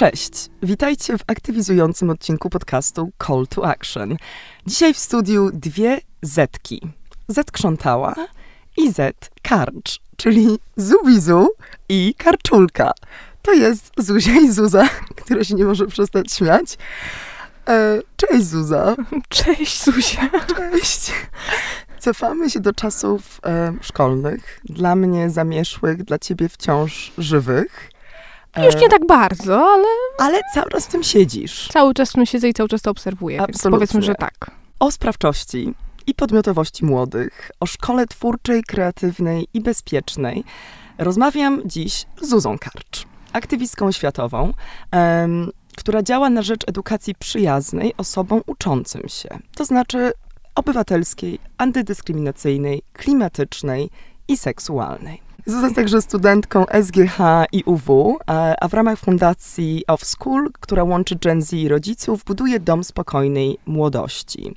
[0.00, 4.16] Cześć, witajcie w aktywizującym odcinku podcastu Call to Action.
[4.66, 6.80] Dzisiaj w studiu dwie Zetki.
[7.28, 8.14] Z krzątała
[8.76, 11.48] i Z karcz, czyli Zubizu
[11.88, 12.92] i Karczulka.
[13.42, 14.88] To jest Zuzia i Zuza,
[15.24, 16.78] która się nie może przestać śmiać.
[17.68, 18.96] E, cześć Zuza.
[19.28, 20.30] Cześć Zuzia.
[20.56, 21.12] Cześć.
[21.98, 27.89] Cofamy się do czasów e, szkolnych, dla mnie zamieszłych, dla ciebie wciąż żywych.
[28.54, 29.84] E, Już nie tak bardzo, ale...
[30.18, 31.68] Ale cały czas w tym siedzisz.
[31.68, 33.70] Cały czas w tym siedzę i cały czas to obserwuję, Absolutnie.
[33.70, 34.50] powiedzmy, że tak.
[34.80, 35.74] O sprawczości
[36.06, 40.44] i podmiotowości młodych, o szkole twórczej, kreatywnej i bezpiecznej
[40.98, 44.52] rozmawiam dziś z Zuzą Karcz, aktywistką światową,
[44.92, 49.28] um, która działa na rzecz edukacji przyjaznej osobom uczącym się.
[49.56, 50.12] To znaczy
[50.54, 53.90] obywatelskiej, antydyskryminacyjnej, klimatycznej
[54.28, 55.20] i seksualnej.
[55.50, 57.18] Zuza także studentką SGH
[57.52, 58.18] i UW,
[58.60, 63.58] a w ramach fundacji Off School, która łączy Gen Z i rodziców, buduje dom spokojnej
[63.66, 64.54] młodości.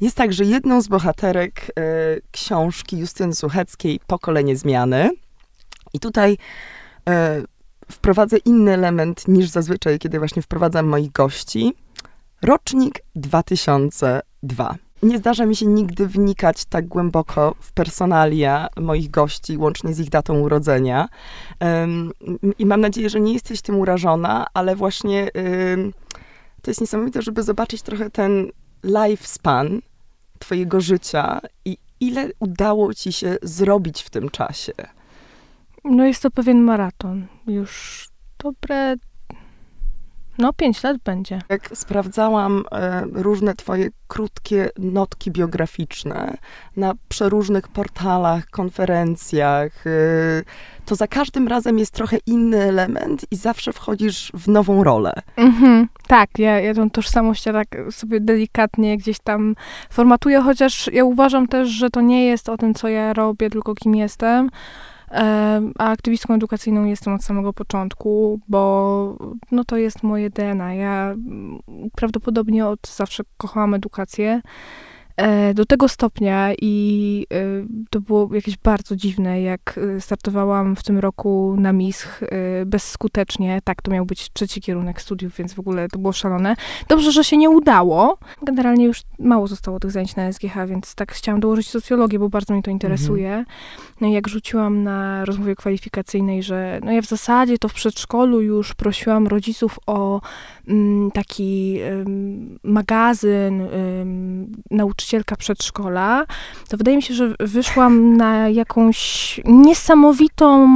[0.00, 1.82] Jest także jedną z bohaterek e,
[2.30, 5.10] książki Justyny Sucheckiej Pokolenie Zmiany.
[5.92, 6.38] I tutaj
[7.08, 7.42] e,
[7.92, 11.74] wprowadzę inny element niż zazwyczaj, kiedy właśnie wprowadzam moich gości.
[12.42, 19.94] Rocznik 2002 nie zdarza mi się nigdy wnikać tak głęboko w personalia moich gości, łącznie
[19.94, 21.08] z ich datą urodzenia.
[22.58, 25.30] I mam nadzieję, że nie jesteś tym urażona, ale właśnie
[26.62, 28.50] to jest niesamowite, żeby zobaczyć trochę ten
[28.84, 29.80] lifespan
[30.38, 34.72] twojego życia i ile udało ci się zrobić w tym czasie.
[35.84, 37.26] No jest to pewien maraton.
[37.46, 38.08] Już
[38.42, 38.96] dobre
[40.38, 41.38] no, pięć lat będzie.
[41.48, 46.36] Jak sprawdzałam e, różne twoje krótkie notki biograficzne
[46.76, 49.90] na przeróżnych portalach, konferencjach, e,
[50.86, 55.12] to za każdym razem jest trochę inny element i zawsze wchodzisz w nową rolę.
[55.36, 59.56] Mhm, tak, ja, ja tą tożsamość ja tak sobie delikatnie gdzieś tam
[59.90, 63.74] formatuję, chociaż ja uważam też, że to nie jest o tym, co ja robię, tylko
[63.74, 64.50] kim jestem
[65.78, 69.16] a aktywistką edukacyjną jestem od samego początku, bo
[69.50, 70.74] no to jest moje DNA.
[70.74, 71.14] Ja
[71.96, 74.40] prawdopodobnie od zawsze kochałam edukację.
[75.16, 77.36] E, do tego stopnia i e,
[77.90, 82.20] to było jakieś bardzo dziwne, jak e, startowałam w tym roku na MISH
[82.66, 83.60] bezskutecznie.
[83.64, 86.56] Tak, to miał być trzeci kierunek studiów, więc w ogóle to było szalone.
[86.88, 88.18] Dobrze, że się nie udało.
[88.42, 92.54] Generalnie już mało zostało tych zajęć na SGH, więc tak chciałam dołożyć socjologię, bo bardzo
[92.54, 93.28] mnie to interesuje.
[93.28, 93.46] Mhm.
[94.00, 98.40] No i jak rzuciłam na rozmowie kwalifikacyjnej, że no ja w zasadzie to w przedszkolu
[98.40, 100.20] już prosiłam rodziców o
[100.68, 101.78] mm, taki
[102.62, 104.52] magazyn um,
[105.02, 106.26] nauczycielka przedszkola,
[106.68, 110.68] to wydaje mi się, że wyszłam na jakąś niesamowitą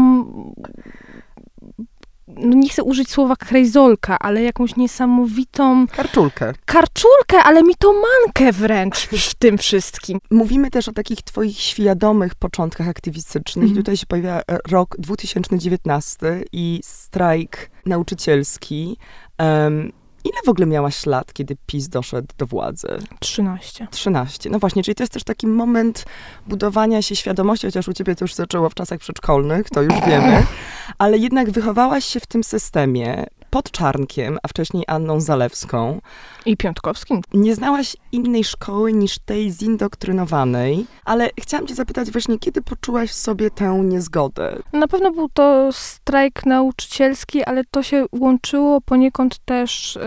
[2.29, 5.87] no nie chcę użyć słowa krejzolka, ale jakąś niesamowitą...
[5.87, 6.53] Karczulkę.
[6.65, 10.19] Karczulkę, ale mitomankę wręcz w tym wszystkim.
[10.31, 13.65] Mówimy też o takich twoich świadomych początkach aktywistycznych.
[13.65, 13.77] Mm.
[13.77, 18.97] Tutaj się pojawia rok 2019 i strajk nauczycielski.
[19.39, 19.93] Um,
[20.27, 22.89] Ile w ogóle miałaś lat, kiedy PiS doszedł do władzy?
[23.21, 23.87] 13.
[23.91, 24.51] 13.
[24.51, 26.05] No właśnie, czyli to jest też taki moment
[26.47, 30.47] budowania się świadomości, chociaż u ciebie to już zaczęło w czasach przedszkolnych, to już wiemy,
[30.99, 33.27] ale jednak wychowałaś się w tym systemie
[33.57, 36.01] pod Czarnkiem, a wcześniej Anną Zalewską.
[36.47, 37.21] I Piątkowskim.
[37.35, 43.15] Nie znałaś innej szkoły niż tej zindoktrynowanej, ale chciałam cię zapytać właśnie, kiedy poczułaś w
[43.15, 44.59] sobie tę niezgodę?
[44.73, 50.01] Na pewno był to strajk nauczycielski, ale to się łączyło poniekąd też y,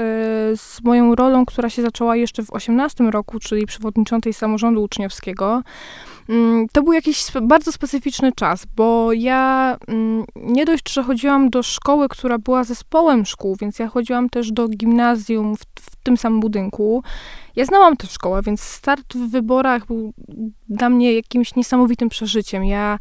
[0.56, 5.64] z moją rolą, która się zaczęła jeszcze w 18 roku, czyli przewodniczącej samorządu uczniowskiego.
[6.29, 11.63] Mm, to był jakiś bardzo specyficzny czas, bo ja mm, nie dość, że chodziłam do
[11.63, 16.40] szkoły, która była zespołem szkół, więc ja chodziłam też do gimnazjum w, w tym samym
[16.40, 17.03] budynku.
[17.56, 20.13] Ja znałam tę szkołę, więc start w wyborach był
[20.69, 22.66] dla mnie jakimś niesamowitym przeżyciem.
[22.66, 22.99] Ja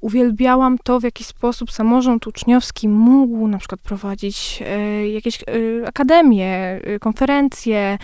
[0.00, 6.54] uwielbiałam to, w jaki sposób samorząd uczniowski mógł na przykład prowadzić e, jakieś e, akademie,
[6.54, 7.98] e, konferencje,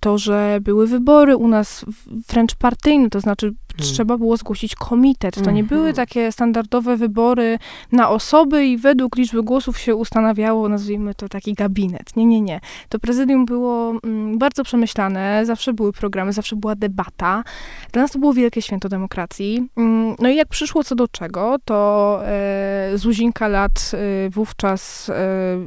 [0.00, 1.84] to, że były wybory u nas
[2.28, 3.54] wręcz partyjne, to znaczy.
[3.76, 5.44] Trzeba było zgłosić komitet.
[5.44, 5.96] To nie były mhm.
[5.96, 7.58] takie standardowe wybory
[7.92, 12.16] na osoby i według liczby głosów się ustanawiało, nazwijmy to taki gabinet.
[12.16, 12.60] Nie, nie, nie.
[12.88, 17.44] To prezydium było mm, bardzo przemyślane, zawsze były programy, zawsze była debata.
[17.92, 19.68] Dla nas to było wielkie święto demokracji.
[19.76, 25.10] Mm, no i jak przyszło co do czego, to e, Zuzinka lat e, wówczas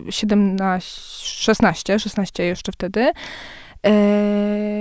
[0.08, 3.12] e, 17, 16, 16 jeszcze wtedy,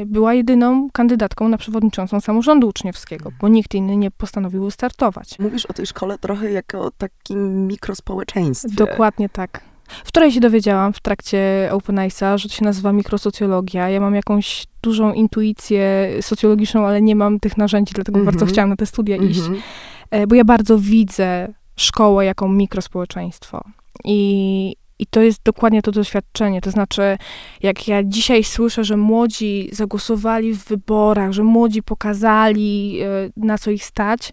[0.07, 5.39] była jedyną kandydatką na przewodniczącą samorządu uczniowskiego, bo nikt inny nie postanowił startować.
[5.39, 8.75] Mówisz o tej szkole trochę jako o takim mikrospołeczeństwie.
[8.77, 9.61] Dokładnie tak.
[10.05, 13.89] Wczoraj się dowiedziałam w trakcie Open Eyes'a, że to się nazywa mikrosocjologia.
[13.89, 18.37] Ja mam jakąś dużą intuicję socjologiczną, ale nie mam tych narzędzi, dlatego Mhm.
[18.37, 19.41] bardzo chciałam na te studia iść.
[19.41, 19.61] Mhm.
[20.11, 23.65] E, Bo ja bardzo widzę szkołę jako mikrospołeczeństwo.
[24.05, 26.61] I, I to jest dokładnie to doświadczenie.
[26.61, 27.19] To znaczy,
[27.63, 33.07] jak ja dzisiaj słyszę, że młodzi zagłosowali w wyborach, że młodzi pokazali, e,
[33.37, 34.33] na co ich stać,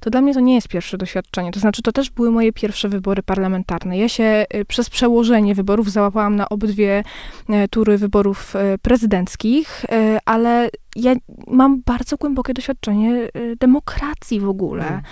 [0.00, 1.52] to dla mnie to nie jest pierwsze doświadczenie.
[1.52, 3.98] To znaczy, to też były moje pierwsze wybory parlamentarne.
[3.98, 7.04] Ja się e, przez przełożenie wyborów załapałam na obydwie
[7.48, 11.14] e, tury wyborów e, prezydenckich, e, ale ja
[11.46, 13.28] mam bardzo głębokie doświadczenie
[13.60, 14.88] demokracji w ogóle.
[14.88, 15.02] Mm.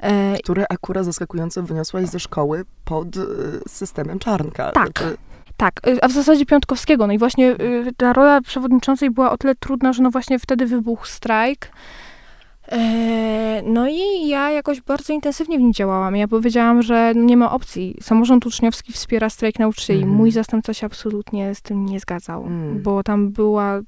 [0.00, 3.20] E, Które akurat zaskakująco wyniosłaś ze szkoły pod y,
[3.68, 4.70] systemem czarnka.
[4.72, 4.98] Tak.
[4.98, 5.16] Znaczy,
[5.56, 7.06] Tak, y, a w zasadzie Piątkowskiego.
[7.06, 10.66] No i właśnie y, ta rola przewodniczącej była o tyle trudna, że no właśnie wtedy
[10.66, 11.70] wybuchł strajk.
[12.72, 16.16] E, No i ja jakoś bardzo intensywnie w nim działałam.
[16.16, 17.96] Ja powiedziałam, że nie ma opcji.
[18.02, 19.98] Samorząd uczniowski wspiera strajk nauczycieli.
[20.00, 20.16] Mhm.
[20.18, 22.82] Mój zastępca się absolutnie z tym nie zgadzał, Mm.
[22.82, 23.82] bo tam była y,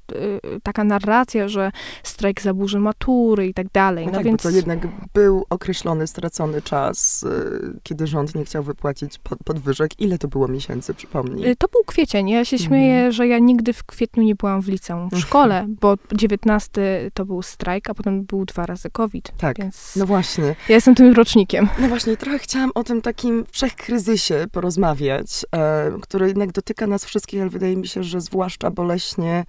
[0.63, 4.05] taka narracja, że strajk zaburzy matury i tak dalej.
[4.07, 4.79] No, No, tak, więc to jednak
[5.15, 9.91] był określony, stracony czas, y, kiedy rząd nie chciał wypłacić pod, podwyżek.
[10.01, 11.49] Ile to było miesięcy, przypomnij?
[11.49, 12.29] Y, To był kwiecień.
[12.29, 12.69] Ja się Mhm.
[12.69, 17.25] śmieję, że ja nigdy w kwietniu nie byłam w liceum, w szkole, bo 19 to
[17.27, 19.33] był strajk, a potem był dwa COVID.
[19.39, 19.59] Tak.
[19.59, 20.45] Więc No właśnie.
[20.45, 21.69] ja jestem tym rocznikiem.
[21.79, 27.41] No właśnie, trochę chciałam o tym takim wszechkryzysie porozmawiać, e, który jednak dotyka nas wszystkich,
[27.41, 29.45] ale wydaje mi się, że zwłaszcza boleśnie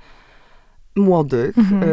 [0.96, 1.58] młodych.
[1.58, 1.84] Mhm.
[1.84, 1.88] E,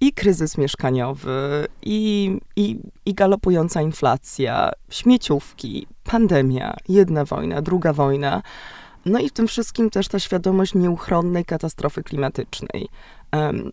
[0.00, 8.42] I kryzys mieszkaniowy, i, i, i galopująca inflacja, śmieciówki, pandemia, jedna wojna, druga wojna.
[9.06, 12.88] No i w tym wszystkim też ta świadomość nieuchronnej katastrofy klimatycznej.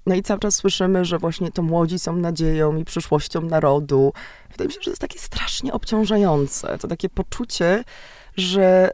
[0.06, 4.14] No i cały czas słyszymy, że właśnie to młodzi są nadzieją i przyszłością narodu.
[4.52, 6.78] Wydaje mi się, że to jest takie strasznie obciążające.
[6.78, 7.84] To takie poczucie,
[8.38, 8.90] że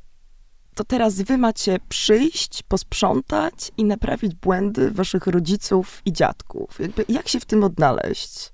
[0.75, 6.79] to teraz wy macie przyjść, posprzątać i naprawić błędy waszych rodziców i dziadków.
[6.79, 8.53] Jakby, jak się w tym odnaleźć?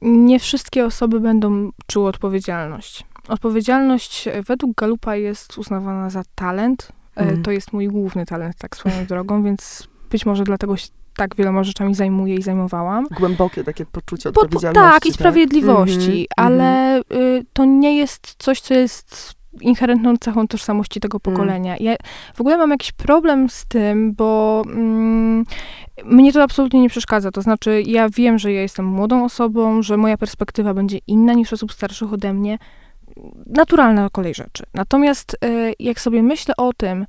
[0.00, 3.04] Nie wszystkie osoby będą czuły odpowiedzialność.
[3.28, 6.88] Odpowiedzialność według Galupa jest uznawana za talent.
[7.16, 7.42] E, Mhm.
[7.42, 11.64] To jest mój główny talent, tak swoją drogą, więc być może dlatego się tak wieloma
[11.64, 13.06] rzeczami zajmuję i zajmowałam.
[13.18, 14.92] Głębokie takie poczucie Bo- odpowiedzialności.
[14.92, 21.00] tak, i sprawiedliwości, Mhm, ale y, to nie jest coś, co jest inherentną cechą tożsamości
[21.00, 21.36] tego Mm.
[21.36, 21.76] pokolenia.
[21.80, 21.96] Ja
[22.34, 25.44] w ogóle mam jakiś problem z tym, bo mm,
[26.04, 27.30] mnie to absolutnie nie przeszkadza.
[27.30, 31.52] To znaczy, ja wiem, że ja jestem młodą osobą, że moja perspektywa będzie inna niż
[31.52, 32.58] osób starszych ode mnie.
[33.46, 34.64] Naturalna kolej rzeczy.
[34.74, 37.02] Natomiast y, jak sobie myślę o tym,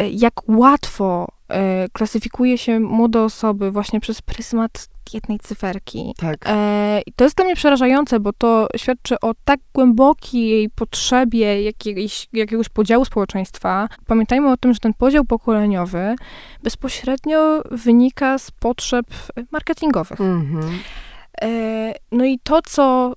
[0.00, 1.54] y, jak łatwo y,
[1.92, 6.44] klasyfikuje się młode osoby właśnie przez pryzmat jednej cyferki, Tak.
[6.46, 12.68] E, to jest dla mnie przerażające, bo to świadczy o tak głębokiej potrzebie jakiejś, jakiegoś
[12.68, 13.88] podziału społeczeństwa.
[14.06, 16.14] Pamiętajmy o tym, że ten podział pokoleniowy
[16.62, 19.06] bezpośrednio wynika z potrzeb
[19.50, 20.20] marketingowych.
[20.20, 20.78] Mhm.
[21.42, 23.12] E, no i to, co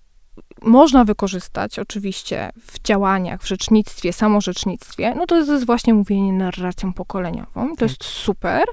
[0.61, 7.75] można wykorzystać oczywiście w działaniach, w rzecznictwie, samorzecznictwie, no to jest właśnie mówienie narracją pokoleniową.
[7.75, 8.63] To jest super,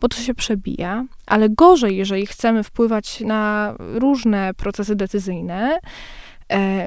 [0.00, 5.78] bo to się przebija, ale gorzej, jeżeli chcemy wpływać na różne procesy decyzyjne,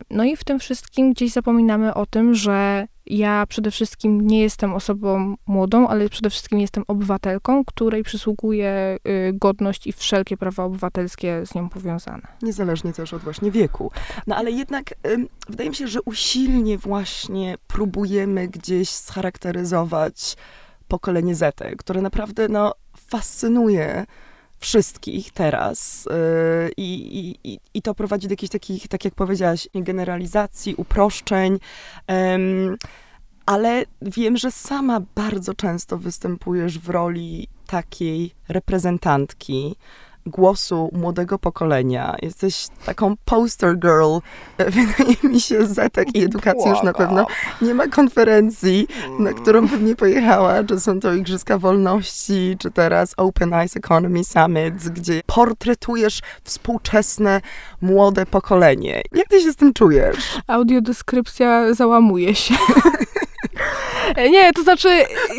[0.09, 4.73] no i w tym wszystkim gdzieś zapominamy o tym, że ja przede wszystkim nie jestem
[4.73, 11.45] osobą młodą, ale przede wszystkim jestem obywatelką, której przysługuje y, godność i wszelkie prawa obywatelskie
[11.45, 12.27] z nią powiązane.
[12.41, 13.91] Niezależnie też od właśnie wieku.
[14.27, 14.93] No ale jednak
[15.49, 20.35] wydaje mi się, że usilnie właśnie próbujemy gdzieś scharakteryzować
[20.87, 24.05] pokolenie Z, które naprawdę no, fascynuje
[24.59, 30.75] wszystkich teraz yy, i, i, i- to prowadzi do jakichś takich, tak jak powiedziałaś, generalizacji,
[30.75, 31.59] uproszczeń,
[33.45, 39.75] ale wiem, że sama bardzo często występujesz w roli takiej reprezentantki
[40.27, 42.15] głosu młodego pokolenia.
[42.21, 44.17] Jesteś taką poster girl,
[44.57, 47.27] wydaje mi się, Zetek i edukacji już na pewno.
[47.61, 48.87] Nie ma konferencji,
[49.19, 54.23] na którą bym nie pojechała, czy są to Igrzyska Wolności, czy teraz Open Eyes Economy
[54.23, 57.41] Summit, gdzie portretujesz współczesne,
[57.81, 59.01] młode pokolenie.
[59.11, 60.39] Jak ty się z tym czujesz?
[60.47, 62.55] Audiodeskrypcja załamuje się.
[64.31, 64.89] Nie, to znaczy,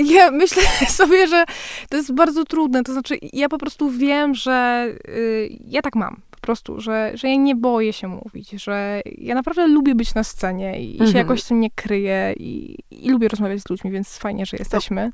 [0.05, 1.45] ja myślę sobie, że
[1.89, 2.83] to jest bardzo trudne.
[2.83, 6.21] To znaczy, ja po prostu wiem, że y, ja tak mam.
[6.49, 10.25] Po prostu, że, że ja nie boję się mówić, że ja naprawdę lubię być na
[10.25, 11.13] scenie i Mhm.
[11.13, 15.11] się jakoś tym nie kryję i, i lubię rozmawiać z ludźmi, więc fajnie, że jesteśmy.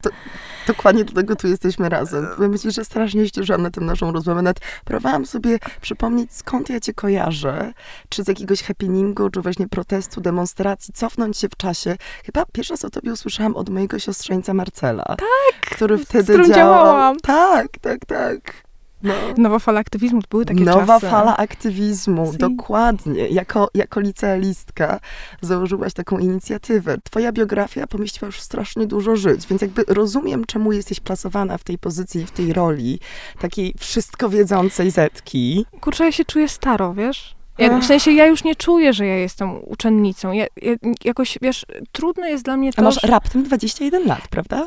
[0.66, 2.26] Dokładnie do tego tu jesteśmy razem.
[2.38, 4.42] Myślę, że strasznie ścieżam na tę naszą rozmowę.
[4.42, 7.72] Nawet próbowałam sobie przypomnieć, skąd ja cię kojarzę.
[8.08, 11.96] Czy z jakiegoś happeningu, czy właśnie protestu, demonstracji, cofnąć się w czasie.
[12.26, 15.04] Chyba pierwszy raz o tobie usłyszałam od mojego siostrzeńca Marcela.
[15.04, 15.70] Tak!
[15.70, 16.84] Który wtedy którym działał.
[16.84, 17.16] działałam.
[17.20, 18.63] Tak, tak, tak.
[19.04, 19.14] No.
[19.38, 21.06] Nowa fala aktywizmu, to były takie Nowa czasy.
[21.10, 22.38] fala aktywizmu, Si.
[22.38, 23.28] dokładnie.
[23.28, 25.00] Jako, jako licealistka
[25.40, 26.96] założyłaś taką inicjatywę.
[27.04, 31.78] Twoja biografia pomieściła już strasznie dużo żyć, więc jakby rozumiem, czemu jesteś plasowana w tej
[31.78, 32.98] pozycji, w tej roli
[33.40, 35.66] takiej wszystko wiedzącej Zetki.
[35.80, 37.34] Kurczę, ja się czuję staro, wiesz?
[37.58, 40.32] Ja, w sensie, ja już nie czuję, że ja jestem uczennicą.
[40.32, 40.72] Ja, ja,
[41.04, 44.66] jakoś, wiesz, trudno jest dla mnie A to, masz że- raptem 21 lat, prawda?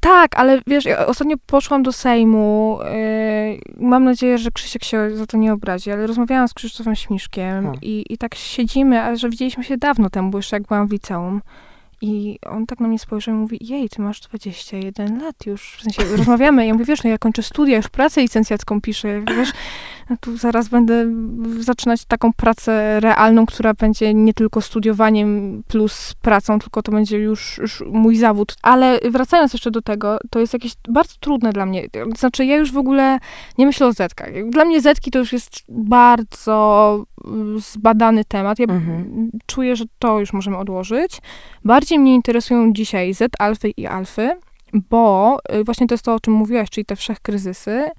[0.00, 2.78] Tak, ale wiesz, ja ostatnio poszłam do Sejmu.
[3.78, 7.66] Yy, mam nadzieję, że Krzysiek się za to nie obrazi, ale rozmawiałam z Krzysztofem Śmiszkiem
[7.66, 7.72] O.
[7.82, 10.92] i, i tak siedzimy, a że widzieliśmy się dawno temu, bo jeszcze jak byłam w
[10.92, 11.40] liceum.
[12.04, 15.76] I on tak na mnie spojrzał i mówi, jej, ty masz 21 lat już.
[15.76, 16.66] W sensie rozmawiamy.
[16.66, 19.22] Ja mówię, wiesz, no ja kończę studia, już pracę licencjacką piszę.
[19.36, 19.52] Wiesz,
[20.20, 21.06] tu zaraz będę
[21.58, 27.58] zaczynać taką pracę realną, która będzie nie tylko studiowaniem plus pracą, tylko to będzie już,
[27.58, 28.56] już mój zawód.
[28.62, 31.86] Ale wracając jeszcze do tego, to jest jakieś bardzo trudne dla mnie.
[32.18, 33.18] Znaczy, ja już w ogóle
[33.58, 34.28] nie myślę o zetkach.
[34.50, 38.58] Dla mnie zetki to już jest bardzo mm, zbadany temat.
[38.58, 39.30] Ja Mhm.
[39.46, 41.20] czuję, że to już możemy odłożyć.
[41.64, 44.30] Bardziej mnie interesują dzisiaj Z-alfy i alfy,
[44.90, 47.90] bo y, właśnie to jest to, o czym mówiłaś, czyli te wszechkryzysy.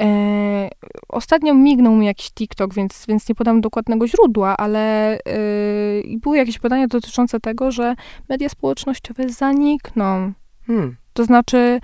[0.00, 0.68] E,
[1.08, 5.18] ostatnio mignął mi jakiś TikTok, więc, więc nie podam dokładnego źródła, ale
[6.04, 7.94] i były jakieś badania dotyczące tego, że
[8.28, 10.32] media społecznościowe zanikną.
[10.66, 10.96] Hmm.
[11.12, 11.80] To znaczy,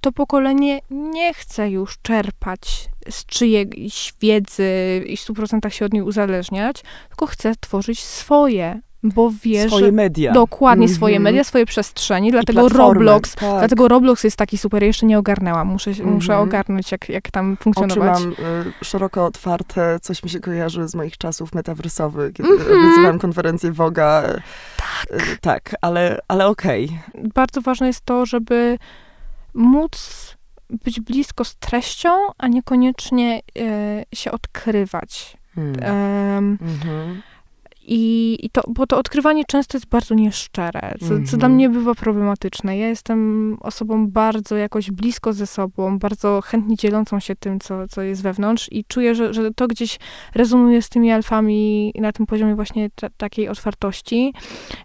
[0.00, 6.02] to pokolenie nie chce już czerpać z czyjejś wiedzy i w 100% się od niej
[6.02, 10.32] uzależniać, tylko chce tworzyć swoje, bo wie, Swoje że media.
[10.32, 11.22] dokładnie swoje Mhm.
[11.34, 13.58] media, swoje przestrzenie, dlatego Roblox, tak.
[13.58, 16.48] dlatego Roblox jest taki super, ja jeszcze nie ogarnęłam, muszę, się- muszę Mhm.
[16.48, 18.20] ogarnąć, jak, jak tam Oczy funkcjonować.
[18.22, 22.70] mam y, szeroko otwarte, coś mi się kojarzy z moich czasów metawersowych, kiedy Mhm.
[22.70, 24.22] organizowałam konferencję Woga.
[24.76, 25.38] Tak.
[25.40, 26.98] tak, ale, ale okej.
[27.34, 28.78] Bardzo ważne jest to, żeby
[29.54, 30.36] móc
[30.84, 35.36] być blisko z treścią, a niekoniecznie e, się odkrywać.
[35.54, 35.74] Hmm.
[35.82, 37.22] Em, Mhm.
[37.86, 41.38] I, i to, bo to odkrywanie często jest bardzo nieszczere, co, co Mhm.
[41.38, 42.78] dla mnie bywa problematyczne.
[42.78, 48.02] Ja jestem osobą bardzo jakoś blisko ze sobą, bardzo chętnie dzielącą się tym, co, co
[48.02, 49.98] jest wewnątrz i czuję, że, że to gdzieś
[50.34, 54.32] rezonuje z tymi alfami na tym poziomie właśnie ta, takiej otwartości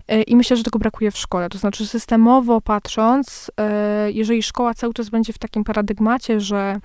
[0.08, 1.50] E, i myślę, że tego brakuje w szkole.
[1.50, 6.80] To znaczy systemowo patrząc, e, jeżeli szkoła cały czas będzie w takim paradygmacie, że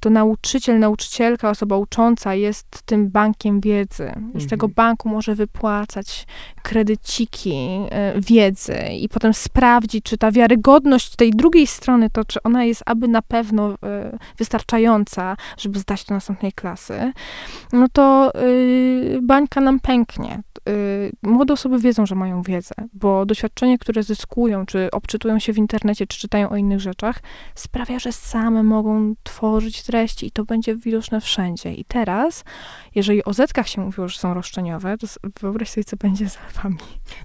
[0.00, 4.12] to nauczyciel, nauczycielka, osoba ucząca jest tym bankiem wiedzy.
[4.34, 4.74] I z tego Mhm.
[4.74, 6.26] banku może wypłacać
[6.62, 7.54] kredyciki
[7.90, 12.82] e, wiedzy i potem sprawdzić, czy ta wiarygodność tej drugiej strony, to czy ona jest
[12.86, 17.12] aby na pewno e, wystarczająca, żeby zdać do następnej klasy,
[17.72, 20.42] no to y, bańka nam pęknie.
[20.68, 25.58] Y, młode osoby wiedzą, że mają wiedzę, bo doświadczenie, które zyskują, czy obczytują się w
[25.58, 27.20] internecie, czy czytają o innych rzeczach,
[27.54, 31.74] sprawia, że same mogą tworzyć treści i to będzie widoczne wszędzie.
[31.74, 32.44] I teraz,
[32.94, 35.06] jeżeli o zetkach się mówiło, że są roszczeniowe, to
[35.40, 36.76] wyobraź sobie, co będzie z alfami.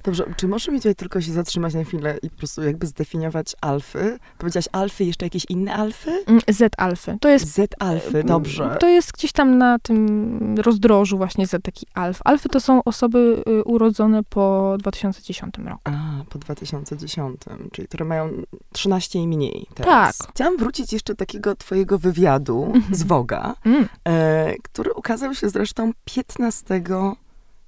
[0.04, 3.56] Dobrze, czy możesz mi tutaj tylko się zatrzymać na chwilę i po prostu jakby zdefiniować
[3.62, 4.20] alfy?
[4.38, 6.12] Powiedziałaś alfy, jeszcze jakieś inne alfy?
[6.28, 7.18] Mm, Z-alfy.
[7.22, 8.78] To jest Z alfy, dobrze.
[8.80, 12.20] To jest gdzieś tam na tym rozdrożu właśnie zetek i alf.
[12.24, 15.82] Alfy to są osoby y, urodzone po 2010 roku.
[15.84, 17.42] A, po 2010,
[17.72, 18.30] czyli które mają
[18.74, 20.18] 13 i mniej teraz.
[20.18, 20.30] Tak.
[20.32, 22.96] Chciałam wrócić jeszcze do takiego twojego wywiadu Mhm.
[22.96, 23.88] z Woga, Mm.
[24.08, 26.82] e, który ukazał się zresztą 15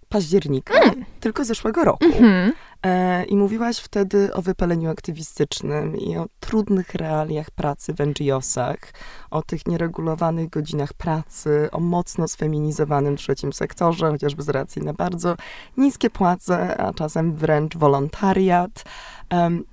[0.10, 0.74] października,
[1.20, 2.06] tylko zeszłego roku.
[2.06, 2.54] Mhm.
[3.28, 8.78] I mówiłaś wtedy o wypaleniu aktywistycznym i o trudnych realiach pracy w NGO-sach,
[9.32, 15.36] o tych nieregulowanych godzinach pracy, o mocno sfeminizowanym trzecim sektorze, chociażby z racji na bardzo
[15.78, 18.84] niskie płace, a czasem wręcz wolontariat.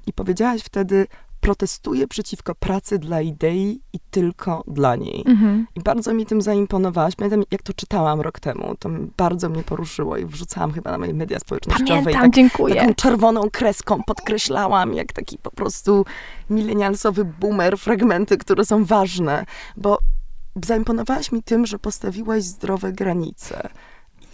[0.06, 1.06] I powiedziałaś wtedy,
[1.44, 5.24] protestuję przeciwko pracy dla idei i tylko dla niej.
[5.26, 5.66] Mhm.
[5.74, 7.16] I bardzo mi tym zaimponowałaś.
[7.16, 11.14] Pamiętam, jak to czytałam rok temu, to bardzo mnie poruszyło i wrzucałam chyba na moje
[11.14, 12.00] media społecznościowe.
[12.00, 12.74] i Pamiętam, tak dziękuję.
[12.74, 16.04] taką czerwoną kreską podkreślałam, jak taki po prostu
[16.50, 19.44] milenialsowy boomer, fragmenty, które są ważne,
[19.76, 19.98] bo
[20.64, 23.68] zaimponowałaś mi tym, że postawiłaś zdrowe granice.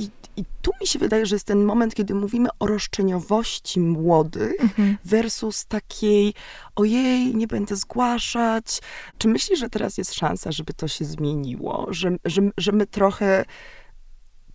[0.01, 4.61] I, I tu mi się wydaje, że jest ten moment, kiedy mówimy o roszczeniowości młodych
[4.61, 4.97] Mhm.
[5.05, 6.35] versus takiej,
[6.77, 8.81] ojej, nie będę zgłaszać.
[9.19, 11.87] Czy myślisz, że teraz jest szansa, żeby to się zmieniło?
[11.91, 13.45] Że, że, że my trochę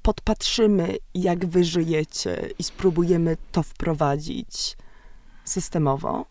[0.02, 4.78] podpatrzymy, jak wy żyjecie i spróbujemy to wprowadzić
[5.46, 6.26] systemowo?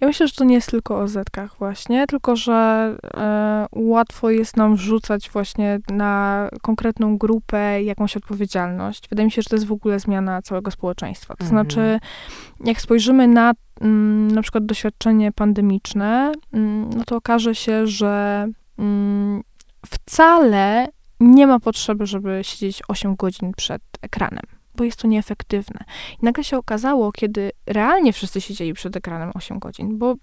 [0.00, 4.56] Ja myślę, że to nie jest tylko o zetkach właśnie, tylko że e, łatwo jest
[4.56, 9.08] nam wrzucać właśnie na konkretną grupę jakąś odpowiedzialność.
[9.08, 11.34] Wydaje mi się, że to jest w ogóle zmiana całego społeczeństwa.
[11.36, 11.48] To Mhm.
[11.48, 12.00] znaczy,
[12.64, 18.46] jak spojrzymy na mm, na przykład doświadczenie pandemiczne, mm, no to okaże się, że
[18.78, 19.42] mm,
[19.86, 20.88] wcale
[21.20, 24.44] nie ma potrzeby, żeby siedzieć 8 godzin przed ekranem,
[24.76, 25.84] bo jest to nieefektywne.
[26.22, 30.14] I nagle się okazało, kiedy realnie wszyscy siedzieli przed ekranem 8 godzin, bo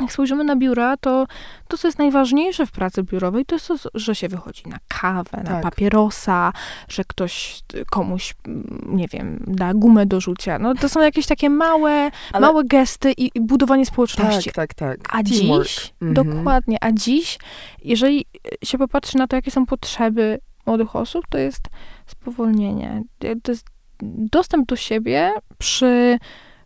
[0.00, 1.26] jak spojrzymy na biura, to
[1.68, 5.30] to, co jest najważniejsze w pracy biurowej, to jest to, że się wychodzi na kawę,
[5.36, 5.62] na Tak.
[5.62, 6.52] papierosa,
[6.88, 10.58] że ktoś y, komuś, mm, nie wiem, da gumę do rzucia.
[10.58, 14.50] No to są jakieś takie małe, Ale- małe gesty i, i budowanie społeczności.
[14.52, 15.08] Tak, tak, tak.
[15.16, 15.66] A Teamwork.
[15.68, 16.14] dziś, Mhm.
[16.36, 17.38] dokładnie, a dziś,
[17.84, 18.24] jeżeli
[18.64, 21.62] się popatrzy na to, jakie są potrzeby młodych osób, to jest
[22.10, 23.02] spowolnienie.
[23.42, 23.66] To jest
[24.02, 26.18] dostęp do siebie przy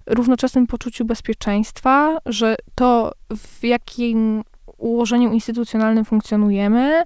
[0.07, 4.43] równoczesnym poczuciu bezpieczeństwa, że to, w jakim
[4.79, 7.03] ułożeniu instytucjonalnym funkcjonujemy,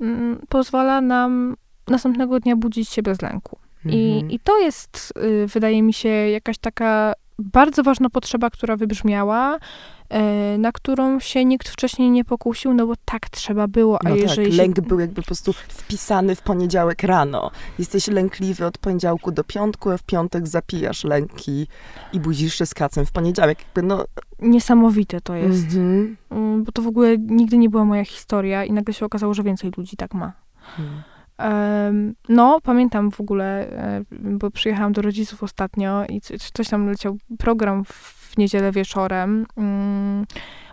[0.00, 1.56] mm, pozwala nam
[1.88, 3.58] następnego dnia budzić się bez lęku.
[3.84, 4.30] I, Mhm.
[4.30, 10.58] I to jest, y, wydaje mi się, jakaś taka bardzo ważna potrzeba, która wybrzmiała, y,
[10.58, 13.98] na którą się nikt wcześniej nie pokusił, no bo tak trzeba było.
[14.04, 14.62] A No jeżeli tak, się...
[14.62, 17.50] lęk był jakby po prostu wpisany w poniedziałek rano.
[17.78, 21.66] Jesteś lękliwy od poniedziałku do piątku, a w piątek zapijasz lęki
[22.12, 23.58] i budzisz się z kacem w poniedziałek.
[23.58, 24.04] Jakby no,
[24.40, 26.16] Niesamowite to jest, mhm.
[26.30, 29.42] Mm, bo to w ogóle nigdy nie była moja historia i nagle się okazało, że
[29.42, 30.32] więcej ludzi tak ma.
[30.78, 31.02] Mhm.
[32.28, 36.20] No, pamiętam w ogóle, e, bo przyjechałam do rodziców ostatnio i
[36.54, 39.46] coś tam leciał program w niedzielę wieczorem.
[39.56, 40.26] Mm,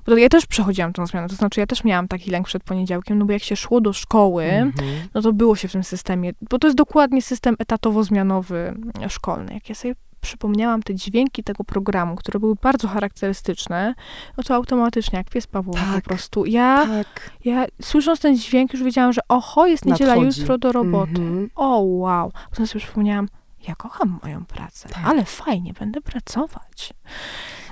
[0.05, 2.63] Bo to ja też przechodziłam tą zmianę, to znaczy ja też miałam taki lęk przed
[2.63, 4.93] poniedziałkiem, no bo jak się szło do szkoły, Mhm.
[5.13, 8.74] no to było się w tym systemie, bo to jest dokładnie system etatowo-zmianowy
[9.10, 9.53] szkolny.
[9.53, 13.95] Jak ja sobie przypomniałam te dźwięki tego programu, które były bardzo charakterystyczne,
[14.37, 16.03] no to automatycznie, jak pies Pawła po Tak.
[16.03, 16.45] prostu.
[16.45, 17.31] Ja, Tak.
[17.45, 20.41] ja słysząc ten dźwięk już wiedziałam, że oho, jest niedziela, Nadchodzi.
[20.41, 21.11] jutro do roboty.
[21.21, 21.49] Mhm.
[21.55, 22.31] O, wow.
[22.49, 23.27] Potem sobie przypomniałam,
[23.67, 25.03] ja kocham moją pracę, Tak.
[25.05, 26.93] ale fajnie, będę pracować.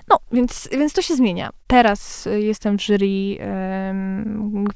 [0.09, 1.49] No, więc, więc to się zmienia.
[1.67, 3.37] Teraz y, jestem w jury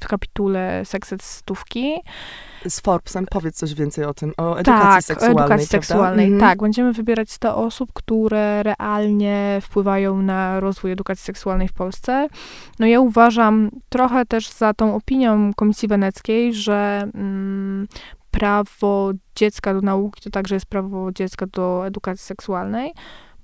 [0.00, 1.94] w kapitule Sekset Stówki.
[2.68, 5.86] Z Forbesem powiedz coś więcej o tym, o edukacji tak, seksualnej, o edukacji prawda?
[5.86, 6.26] seksualnej.
[6.26, 6.40] Mhm.
[6.40, 12.28] Tak, będziemy wybierać 100 osób, które realnie wpływają na rozwój edukacji seksualnej w Polsce.
[12.78, 17.88] No ja uważam trochę też za tą opinią Komisji Weneckiej, że mm,
[18.30, 22.92] prawo dziecka do nauki to także jest prawo dziecka do edukacji seksualnej,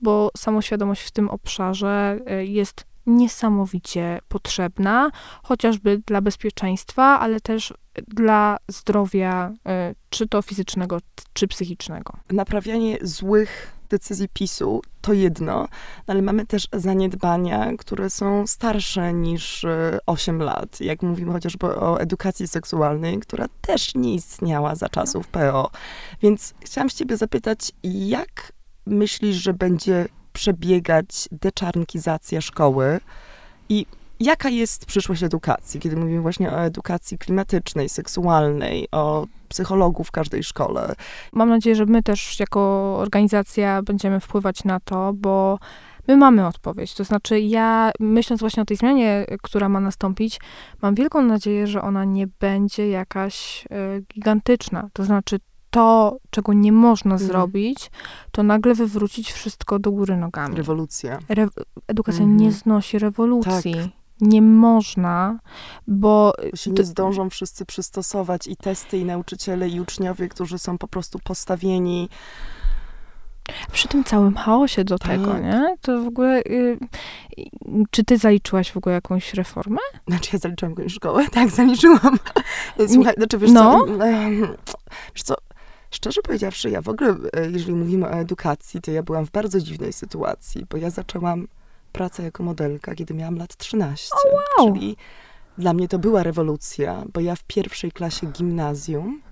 [0.02, 5.10] bo samoświadomość w tym obszarze y, jest niesamowicie potrzebna,
[5.42, 7.74] chociażby dla bezpieczeństwa, ale też
[8.08, 9.52] dla zdrowia,
[9.90, 10.98] y, czy to fizycznego,
[11.32, 12.12] czy psychicznego.
[12.30, 15.68] Naprawianie złych decyzji PiSu to jedno,
[16.06, 20.80] no ale mamy też zaniedbania, które są starsze niż e, 8 lat.
[20.80, 25.70] Jak mówimy chociażby o edukacji seksualnej, która też nie istniała za czasów PO.
[26.22, 28.52] Więc chciałam się ciebie zapytać, jak
[28.86, 33.00] myślisz, że będzie przebiegać deczarnkizacja szkoły
[33.68, 33.86] i
[34.22, 40.42] jaka jest przyszłość edukacji, kiedy mówimy właśnie o edukacji klimatycznej, seksualnej, o psychologów w każdej
[40.42, 40.94] szkole.
[41.32, 42.60] Mam nadzieję, że my też jako
[42.98, 45.58] organizacja będziemy wpływać na to, bo
[46.08, 46.94] my mamy odpowiedź.
[46.94, 50.40] To znaczy, ja myśląc właśnie o tej zmianie, która ma nastąpić,
[50.82, 54.88] mam wielką nadzieję, że ona nie będzie jakaś y, gigantyczna.
[54.92, 55.38] To znaczy,
[55.70, 57.30] to, czego nie można Mhm.
[57.30, 57.90] zrobić,
[58.30, 60.56] to nagle wywrócić wszystko do góry nogami.
[60.56, 61.18] Rewolucja.
[61.28, 61.48] Re-
[61.88, 62.36] edukacja Mhm.
[62.40, 63.74] nie znosi rewolucji.
[63.74, 64.01] Tak.
[64.22, 65.38] Nie można,
[65.88, 70.78] bo Bo się nie zdążą wszyscy przystosować i testy, i nauczyciele, i uczniowie, którzy są
[70.78, 72.08] po prostu postawieni.
[73.72, 75.08] przy tym całym chaosie do Tak.
[75.10, 75.76] tego, nie?
[75.80, 76.38] To w ogóle.
[76.38, 76.78] Y,
[77.38, 77.48] y,
[77.90, 79.78] czy ty zaliczyłaś w ogóle jakąś reformę?
[80.08, 81.26] Znaczy ja zaliczyłam jakąś szkołę?
[81.32, 82.18] Tak, zaliczyłam.
[82.94, 83.86] Słuchaj, znaczy wiesz No.
[83.86, 84.78] co,
[85.14, 85.34] wiesz co,
[85.90, 89.60] szczerze powiedziawszy, ja w ogóle, e, jeżeli mówimy o edukacji, to ja byłam w bardzo
[89.60, 91.46] dziwnej sytuacji, bo ja zaczęłam
[91.92, 94.08] pracę jako modelka, kiedy miałam lat 13.
[94.58, 94.74] wow.
[94.74, 94.96] Czyli
[95.58, 99.22] dla mnie to była rewolucja, bo ja w pierwszej klasie gimnazjum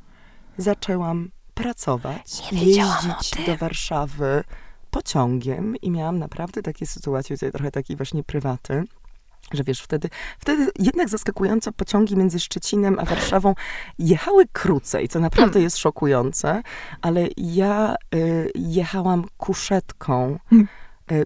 [0.58, 4.44] zaczęłam pracować, jeździć do Warszawy
[4.90, 8.84] pociągiem i miałam naprawdę takie sytuacje, tutaj trochę takiej właśnie prywaty,
[9.52, 13.54] że wiesz, wtedy, wtedy jednak zaskakująco pociągi między Szczecinem a Warszawą
[13.98, 15.64] jechały krócej, co naprawdę Hmm.
[15.64, 16.62] jest szokujące,
[17.02, 20.68] ale ja y, jechałam kuszetką Hmm.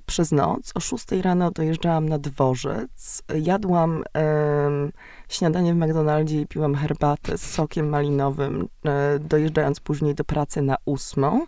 [0.07, 0.73] Przez noc.
[0.75, 4.93] O 6 rano dojeżdżałam na dworzec, jadłam em,
[5.29, 10.77] śniadanie w McDonaldzie i piłam herbatę z sokiem malinowym, e, dojeżdżając później do pracy na
[10.85, 11.47] ósmą.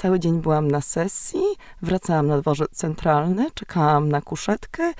[0.00, 1.42] Cały dzień byłam na sesji,
[1.82, 4.92] wracałam na dworzec centralny, czekałam na kuszetkę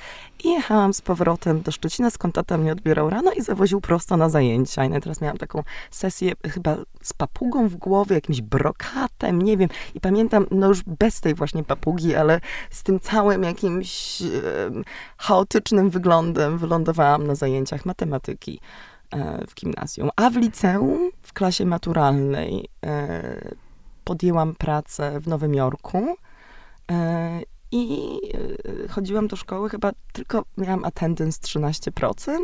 [0.44, 4.28] i jechałam z powrotem do Szczecina, skąd tata mnie odbierał rano i zawoził prosto na
[4.28, 4.84] zajęcia.
[4.84, 9.68] I teraz miałam taką sesję chyba z papugą w głowie, jakimś brokatem, nie wiem.
[9.94, 14.22] I pamiętam, no już bez tej właśnie papugi, ale z tym całym jakimś
[15.16, 18.60] chaotycznym wyglądem wylądowałam na zajęciach matematyki
[19.10, 20.10] e, w gimnazjum.
[20.16, 23.69] A w liceum, w klasie maturalnej, e,
[24.10, 26.16] podjęłam pracę w Nowym Jorku
[26.90, 27.40] e,
[27.72, 28.18] i
[28.84, 32.36] e, chodziłam do szkoły, chyba tylko miałam attendance 13%,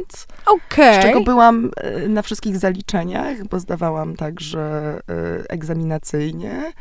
[0.47, 1.01] Okej.
[1.01, 5.01] z czego byłam e, na wszystkich zaliczeniach, bo zdawałam także
[5.49, 6.73] egzaminacyjnie.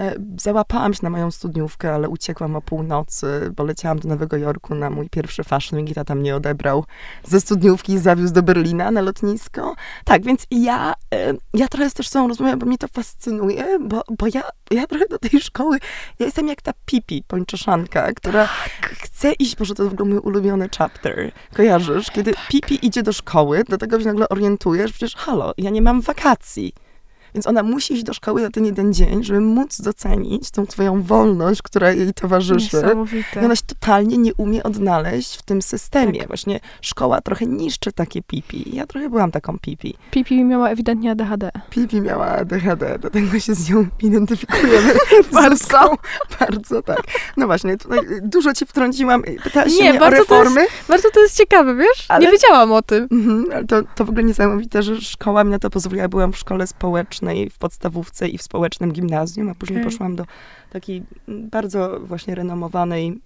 [0.00, 4.74] E, Załapałam się na moją studniówkę, ale uciekłam o północy, bo leciałam do Nowego Jorku
[4.74, 6.84] na mój pierwszy Fashion Week i tata mnie odebrał
[7.24, 9.74] ze studniówki i zawiózł do Berlina na lotnisko.
[10.04, 14.02] Tak, więc ja, e, ja trochę z też są rozmawiam, bo mnie to fascynuje, bo,
[14.18, 15.78] bo ja, ja trochę do tej szkoły,
[16.18, 18.48] ja jestem jak ta Pipi, pończoszanka, która
[18.80, 22.10] chce iść, może to w ogóle mój ulubiony chapter, kojarzysz?
[22.10, 26.00] Kiedy Pipi idzie do szkoły, do tego się nagle orientujesz, przecież halo, ja nie mam
[26.00, 26.85] wakacji.
[27.36, 31.02] Więc ona musi iść do szkoły na ten jeden dzień, żeby móc docenić tą twoją
[31.02, 32.82] wolność, która jej towarzyszy.
[33.42, 36.26] I ona się totalnie nie umie odnaleźć w tym systemie.
[36.26, 38.76] Właśnie szkoła trochę niszczy takie pipi.
[38.76, 39.94] Ja trochę byłam taką pipi.
[40.10, 41.50] Pipi miała ewidentnie ADHD.
[41.70, 44.94] Pipi miała ADHD, dlatego się z nią identyfikujemy.
[45.32, 45.96] Bardzo.
[46.40, 47.02] Bardzo, tak.
[47.36, 49.22] No właśnie, tutaj dużo cię wtrąciłam.
[49.44, 50.66] Pytałaś Nie, mnie o bardzo to reformy.
[50.88, 52.06] Bardzo to jest ciekawe, wiesz?
[52.08, 53.08] Ale- Nie wiedziałam o tym.
[53.12, 56.08] Mhm, ale to, to w ogóle niesamowite, że szkoła mi na to pozwoliła.
[56.08, 60.24] Byłam w szkole społecznej, w podstawówce i w społecznym gimnazjum, a później poszłam do
[60.70, 63.18] takiej mm, bardzo właśnie renomowanej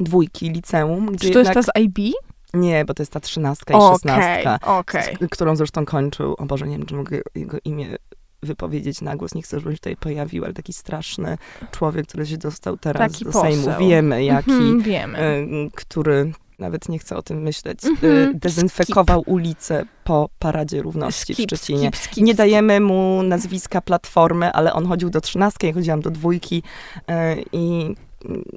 [0.00, 1.76] dwójki liceum, gdzie Czy to jest ta jednak...
[1.76, 2.14] z IB?
[2.54, 4.58] Nie, bo to jest ta trzynastka i szesnastka,
[5.02, 7.96] z- którą zresztą kończył, o Boże, nie wiem, czy mogę jego imię
[8.42, 11.38] wypowiedzieć na głos, nie chcę, żeby się tutaj pojawił, ale taki straszny
[11.70, 13.68] człowiek, który się dostał teraz Taki do Sejmu.
[13.78, 15.18] Wiemy, jaki, Mhm, wiemy.
[15.22, 21.34] y, który, nawet nie chcę o tym myśleć, Mhm, y, dezynfekował ulicę po Paradzie Równości
[21.34, 21.90] Skip, w Szczecinie.
[21.94, 22.38] skip, skip, Nie skip.
[22.38, 26.62] dajemy mu nazwiska Platformy, ale on chodził do trzynastki, ja chodziłam do dwójki
[26.98, 27.94] y, i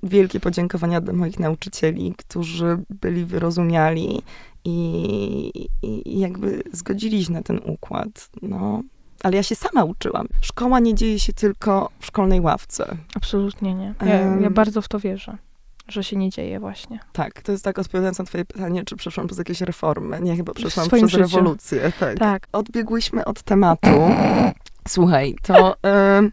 [0.04, 4.22] wielkie podziękowania dla moich nauczycieli, którzy byli wyrozumiali
[4.66, 8.30] i, i, jakby zgodzili się na ten układ.
[8.42, 8.82] No.
[9.24, 10.28] Ale ja się sama uczyłam.
[10.42, 12.98] Szkoła nie dzieje się tylko w szkolnej ławce.
[13.16, 13.94] Absolutnie nie.
[14.02, 14.54] Ja, ja Em.
[14.54, 15.38] bardzo w to wierzę,
[15.88, 17.00] że się nie dzieje właśnie.
[17.14, 20.22] Tak, to jest tak odpowiadając na twoje pytanie, czy przeszłam przez jakieś reformy.
[20.22, 21.18] Nie, chyba przeszłam przez życiu.
[21.18, 21.92] rewolucję.
[22.00, 22.20] Tak.
[22.20, 22.48] Tak.
[22.52, 23.90] Odbiegłyśmy od tematu.
[24.88, 26.32] Słuchaj, to em,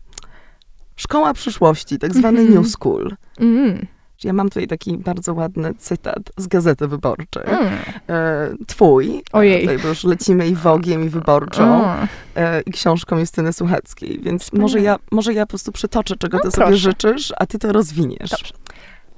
[0.97, 2.59] szkoła przyszłości, tak zwany Mhm.
[2.59, 3.17] New School.
[3.41, 3.87] Mm.
[4.25, 7.43] Ja mam tutaj taki bardzo ładny cytat z Gazety Wyborczej.
[7.47, 7.73] Mm.
[8.09, 9.23] E, twój.
[9.33, 9.61] Ojej.
[9.61, 11.85] Tutaj, bo już lecimy i Wogiem, i Wyborczą.
[11.85, 12.09] Mm.
[12.37, 14.21] e, i książką Justyny Słuchackiej.
[14.23, 16.79] Więc może ja, może ja po prostu przytoczę, czego No, ty sobie proszę.
[16.81, 18.31] życzysz, a ty to rozwiniesz.
[18.31, 18.55] Dobrze.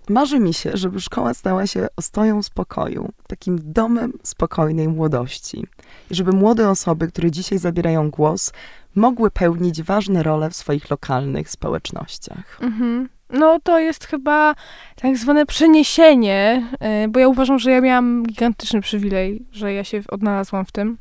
[0.09, 5.67] Marzy mi się, żeby szkoła stała się ostoją spokoju, takim domem spokojnej młodości.
[6.11, 8.53] I żeby młode osoby, które dzisiaj zabierają głos,
[8.95, 12.59] mogły pełnić ważne role w swoich lokalnych społecznościach.
[12.61, 13.09] Mhm.
[13.31, 14.55] No to jest chyba
[14.97, 20.03] tak zwane przeniesienie, e, bo ja uważam, że ja miałam gigantyczny przywilej, że ja się
[20.09, 20.99] odnalazłam w tym.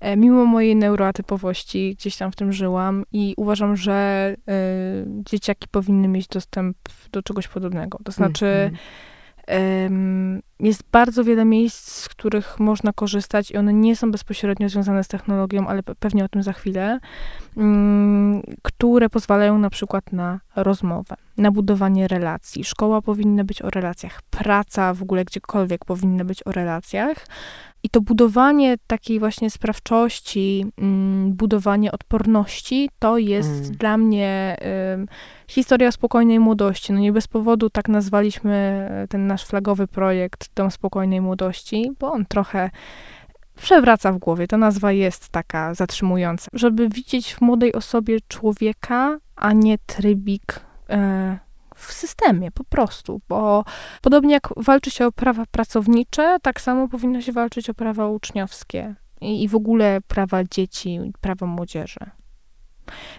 [0.00, 3.94] E, Mimo mojej neuroatypowości gdzieś tam w tym żyłam i uważam, że
[4.48, 4.52] e,
[5.06, 6.76] dzieciaki powinny mieć dostęp
[7.12, 7.98] do czegoś podobnego.
[8.04, 8.76] To znaczy, Mhm.
[9.46, 15.04] Em, Jest bardzo wiele miejsc, z których można korzystać i one nie są bezpośrednio związane
[15.04, 16.98] z technologią, ale pe- pewnie o tym za chwilę,
[17.56, 22.64] mm, które pozwalają na przykład na rozmowę, na budowanie relacji.
[22.64, 27.26] Szkoła powinna być o relacjach, praca w ogóle gdziekolwiek powinna być o relacjach.
[27.86, 33.72] I to budowanie takiej właśnie sprawczości, mm, budowanie odporności, to jest Mm.
[33.72, 34.56] dla mnie
[35.48, 36.92] historia spokojnej młodości.
[36.92, 38.52] No nie bez powodu tak nazwaliśmy
[38.90, 42.70] e, ten nasz flagowy projekt Dom Spokojnej Młodości, bo on trochę
[43.56, 44.46] przewraca w głowie.
[44.46, 46.50] Ta nazwa jest taka zatrzymująca.
[46.52, 51.38] Żeby widzieć w młodej osobie człowieka, a nie trybik e,
[51.76, 53.64] w systemie po prostu, bo
[54.02, 58.94] podobnie jak walczy się o prawa pracownicze, tak samo powinno się walczyć o prawa uczniowskie
[59.20, 62.10] i, i w ogóle prawa dzieci, prawa młodzieży.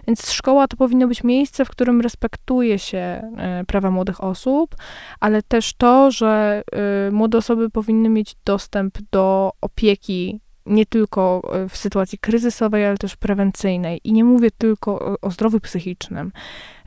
[0.06, 4.76] Więc szkoła to powinno być miejsce, w którym respektuje się e, prawa młodych osób,
[5.20, 11.76] ale też to, że e, młode osoby powinny mieć dostęp do opieki nie tylko w
[11.76, 14.00] sytuacji kryzysowej, ale też prewencyjnej.
[14.04, 16.77] I nie mówię tylko o, o zdrowiu psychicznym, E,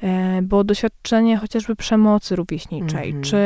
[0.44, 3.26] bo doświadczenie chociażby przemocy rówieśniczej, mm -hmm.
[3.26, 3.38] czy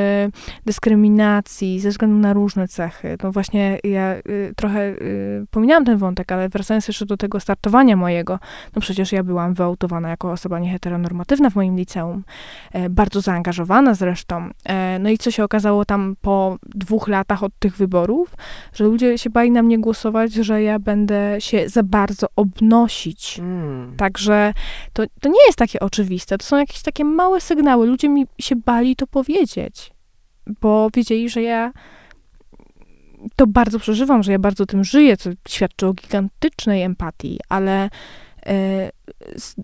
[0.66, 3.18] dyskryminacji ze względu na różne cechy.
[3.24, 7.96] No właśnie ja y, trochę y, pominęłam ten wątek, ale wracając jeszcze do tego startowania
[7.96, 8.40] mojego,
[8.76, 12.24] no przecież ja byłam wyautowana jako osoba nieheteronormatywna w moim liceum,
[12.74, 14.50] e, bardzo zaangażowana zresztą.
[14.66, 18.36] E, no i co się okazało tam po dwóch latach od tych wyborów,
[18.74, 23.40] że ludzie się bali na mnie głosować, że ja będę się za bardzo obnosić.
[23.40, 23.96] Mm.
[23.98, 24.54] Także
[24.94, 26.38] to, to nie jest takie oczywiste.
[26.38, 27.88] To są jakieś takie małe sygnały.
[27.88, 29.92] Ludzie mi się bali to powiedzieć,
[30.62, 31.72] bo wiedzieli, że ja
[33.36, 37.90] to bardzo przeżywam, że ja bardzo tym żyję, co świadczy o gigantycznej empatii, ale e,
[39.36, 39.56] z,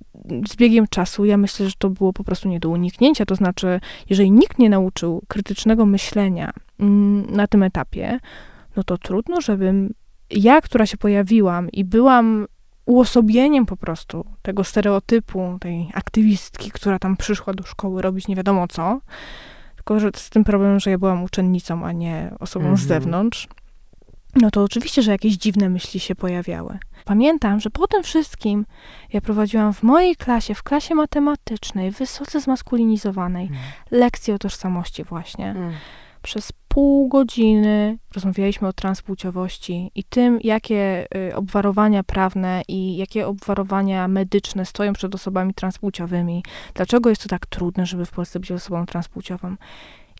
[0.49, 3.25] z, biegiem czasu ja myślę, że to było po prostu nie do uniknięcia.
[3.25, 8.19] To znaczy, jeżeli nikt nie nauczył krytycznego myślenia mm, na tym etapie,
[8.75, 9.93] no to trudno, żebym
[10.29, 12.47] ja, która się pojawiłam i byłam
[12.85, 18.67] uosobieniem po prostu tego stereotypu, tej aktywistki, która tam przyszła do szkoły robić nie wiadomo
[18.67, 19.01] co.
[19.75, 22.77] Tylko, że z tym problemem, że ja byłam uczennicą, a nie osobą mhm.
[22.77, 23.47] z zewnątrz.
[24.35, 26.79] No to oczywiście, że jakieś dziwne myśli się pojawiały.
[27.05, 28.65] Pamiętam, że po tym wszystkim
[29.13, 33.63] ja prowadziłam w mojej klasie, w klasie matematycznej, wysoce zmaskulinizowanej, mhm.
[33.91, 35.49] lekcje o tożsamości właśnie.
[35.49, 35.73] Mhm.
[36.21, 44.07] Przez pół godziny rozmawialiśmy o transpłciowości i tym, jakie y, obwarowania prawne i jakie obwarowania
[44.07, 46.43] medyczne stoją przed osobami transpłciowymi.
[46.73, 49.55] Dlaczego jest to tak trudne, żeby w Polsce być osobą transpłciową?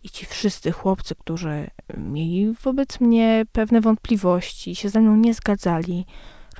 [0.04, 6.06] I ci wszyscy chłopcy, którzy mieli wobec mnie pewne wątpliwości, się ze mną nie zgadzali,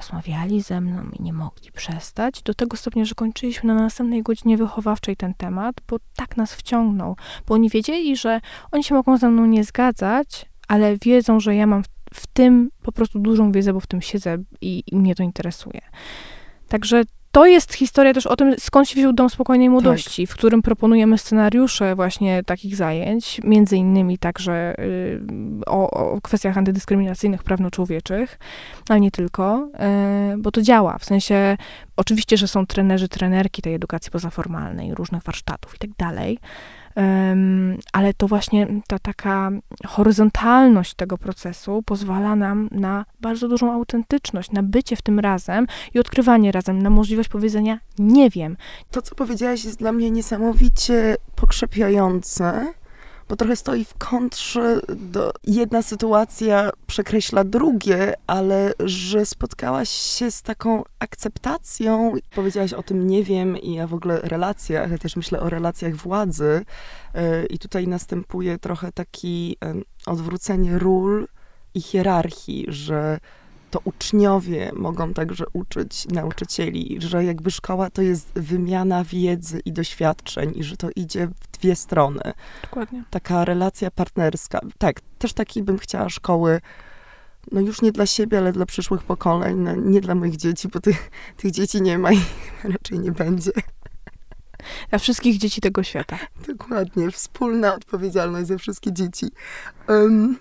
[0.02, 4.58] rozmawiali ze mną i nie mogli przestać, do tego stopnia, że kończyliśmy na następnej godzinie
[4.58, 7.16] wychowawczej ten temat, bo tak nas wciągnął,
[7.48, 11.68] bo oni wiedzieli, że oni się mogą ze mną nie zgadzać, ale wiedzą, że ja
[11.68, 11.84] mam
[12.14, 15.82] w, tym po prostu dużą wiedzę, bo w tym siedzę i, i mnie to interesuje.
[16.68, 20.34] Także to jest historia też o tym, skąd się wziął Dom Spokojnej Młodości, tak.
[20.34, 25.22] w którym proponujemy scenariusze właśnie takich zajęć, między innymi także y,
[25.66, 28.40] o, o, kwestiach antydyskryminacyjnych, prawno-człowieczych,
[28.90, 29.70] ale nie tylko,
[30.34, 30.98] y, bo to działa.
[30.98, 31.58] W sensie,
[31.98, 36.40] oczywiście, że są trenerzy, trenerki tej edukacji pozaformalnej, różnych warsztatów i tak dalej,
[37.94, 39.52] ale to właśnie ta taka
[39.88, 46.00] horyzontalność tego procesu pozwala nam na bardzo dużą autentyczność, na bycie w tym razem i
[46.00, 48.58] odkrywanie razem, na możliwość powiedzenia nie wiem.
[48.92, 52.74] To, co powiedziałaś, jest dla mnie niesamowicie pokrzepiające
[53.32, 60.42] bo trochę stoi w kontrze do jedna sytuacja przekreśla drugie, ale że spotkałaś się z
[60.42, 65.40] taką akceptacją, powiedziałaś o tym nie wiem i ja w ogóle relacjach, ja też myślę
[65.40, 66.66] o relacjach władzy
[67.14, 69.58] yy, i tutaj następuje trochę taki
[70.06, 71.28] odwrócenie ról
[71.74, 73.20] i hierarchii, że
[73.72, 80.52] to uczniowie mogą także uczyć nauczycieli, że jakby szkoła to jest wymiana wiedzy i doświadczeń
[80.56, 82.22] i że to idzie w dwie strony.
[82.62, 83.04] Dokładnie.
[83.10, 84.60] Taka relacja partnerska.
[84.78, 86.62] Tak, też takiej bym chciała szkoły,
[87.52, 90.80] no już nie dla siebie, ale dla przyszłych pokoleń, no nie dla moich dzieci, bo
[90.80, 92.22] tych, tych dzieci nie ma i
[92.64, 93.52] raczej nie będzie.
[94.90, 96.20] Dla wszystkich dzieci tego świata.
[96.48, 99.26] Dokładnie, wspólna odpowiedzialność za wszystkie dzieci.
[99.90, 100.38] Um,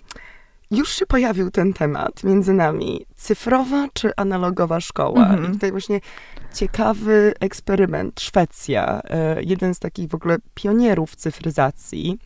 [0.71, 3.05] już się pojawił ten temat między nami.
[3.15, 5.27] Cyfrowa czy analogowa szkoła?
[5.27, 5.49] Mhm.
[5.49, 5.99] I tutaj właśnie
[6.53, 8.21] ciekawy eksperyment.
[8.21, 12.19] Szwecja, e, jeden z takich w ogóle pionierów cyfryzacji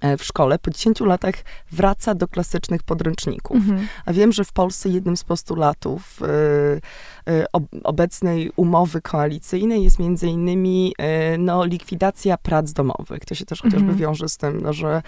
[0.00, 1.34] e, w szkole po 10 latach
[1.72, 3.56] wraca do klasycznych podręczników.
[3.56, 3.88] Mhm.
[4.06, 7.44] A wiem, że w Polsce jednym z postulatów y, y,
[7.84, 10.94] obecnej umowy koalicyjnej jest między innymi
[11.34, 13.24] y, no, likwidacja prac domowych.
[13.24, 13.98] To się też chociażby mhm.
[13.98, 15.02] wiąże z tym, no, że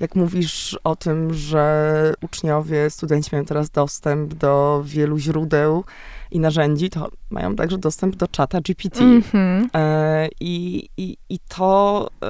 [0.00, 5.84] jak mówisz o tym, że uczniowie, studenci mają teraz dostęp do wielu źródeł
[6.30, 9.00] i narzędzi, to mają także dostęp do czata GPT.
[9.00, 9.68] Mm-hmm.
[9.74, 12.28] E, i, i, I to, e,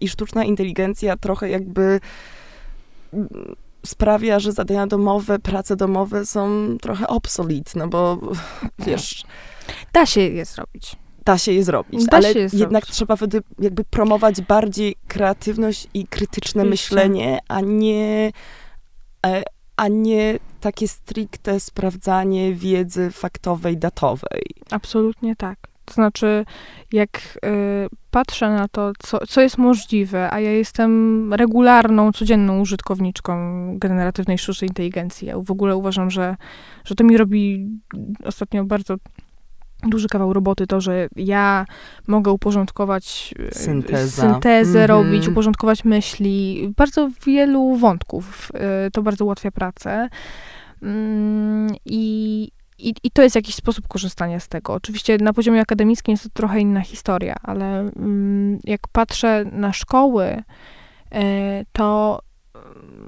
[0.00, 2.00] i sztuczna inteligencja trochę jakby
[3.12, 3.28] mm,
[3.86, 8.18] sprawia, że zadania domowe, prace domowe są trochę obsolete, no bo
[8.78, 9.24] wiesz...
[9.92, 10.96] Da się je zrobić
[11.28, 12.90] da się je zrobić, da ale je jednak zrobić.
[12.90, 18.32] trzeba wtedy jakby promować bardziej kreatywność i krytyczne myślenie, a nie,
[19.26, 19.42] e,
[19.76, 24.42] a nie takie stricte sprawdzanie wiedzy faktowej, datowej.
[24.70, 25.58] Absolutnie tak.
[25.84, 26.44] To znaczy,
[26.92, 27.48] jak y,
[28.10, 33.34] patrzę na to, co, co jest możliwe, a ja jestem regularną, codzienną użytkowniczką
[33.78, 35.28] generatywnej sztucznej inteligencji.
[35.28, 36.36] Ja w ogóle uważam, że,
[36.84, 37.68] że to mi robi
[38.24, 38.96] ostatnio bardzo
[39.82, 41.66] duży kawał roboty to, że ja
[42.06, 44.22] mogę uporządkować e, Synteza.
[44.22, 44.88] syntezę, mm -hmm.
[44.88, 48.50] robić, uporządkować myśli, bardzo wielu wątków.
[48.54, 50.08] E, to bardzo ułatwia pracę.
[50.82, 54.74] Mm, I, i, I to jest jakiś sposób korzystania z tego.
[54.74, 60.42] Oczywiście na poziomie akademickim jest to trochę inna historia, ale mm, jak patrzę na szkoły,
[61.12, 62.18] e, to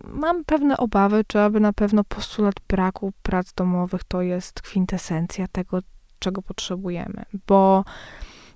[0.05, 5.79] mam pewne obawy, czy aby na pewno postulat braku prac domowych to jest kwintesencja tego,
[6.21, 7.25] czego potrzebujemy.
[7.47, 7.85] Bo